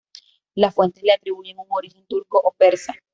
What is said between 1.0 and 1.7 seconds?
le atribuyen un